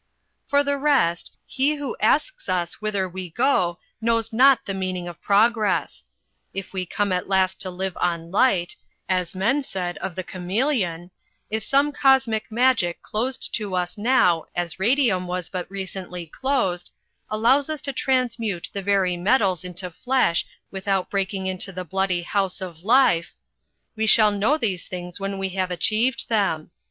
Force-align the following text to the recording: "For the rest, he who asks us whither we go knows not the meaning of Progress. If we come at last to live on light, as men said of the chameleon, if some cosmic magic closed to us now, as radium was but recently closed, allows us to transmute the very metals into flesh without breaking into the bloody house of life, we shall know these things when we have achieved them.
"For 0.47 0.63
the 0.63 0.79
rest, 0.79 1.31
he 1.45 1.75
who 1.75 1.95
asks 2.01 2.49
us 2.49 2.81
whither 2.81 3.07
we 3.07 3.29
go 3.29 3.77
knows 4.01 4.33
not 4.33 4.65
the 4.65 4.73
meaning 4.73 5.07
of 5.07 5.21
Progress. 5.21 6.07
If 6.55 6.73
we 6.73 6.87
come 6.87 7.11
at 7.11 7.29
last 7.29 7.61
to 7.61 7.69
live 7.69 7.95
on 8.01 8.31
light, 8.31 8.75
as 9.07 9.35
men 9.35 9.61
said 9.61 9.99
of 9.99 10.15
the 10.15 10.23
chameleon, 10.23 11.11
if 11.51 11.63
some 11.63 11.91
cosmic 11.91 12.51
magic 12.51 13.03
closed 13.03 13.53
to 13.57 13.75
us 13.75 13.95
now, 13.95 14.45
as 14.55 14.79
radium 14.79 15.27
was 15.27 15.49
but 15.49 15.69
recently 15.69 16.25
closed, 16.25 16.89
allows 17.29 17.69
us 17.69 17.79
to 17.81 17.93
transmute 17.93 18.69
the 18.73 18.81
very 18.81 19.15
metals 19.17 19.63
into 19.63 19.91
flesh 19.91 20.47
without 20.71 21.11
breaking 21.11 21.45
into 21.45 21.71
the 21.71 21.85
bloody 21.85 22.23
house 22.23 22.59
of 22.59 22.81
life, 22.83 23.35
we 23.95 24.07
shall 24.07 24.31
know 24.31 24.57
these 24.57 24.87
things 24.87 25.19
when 25.19 25.37
we 25.37 25.49
have 25.49 25.69
achieved 25.69 26.27
them. 26.27 26.71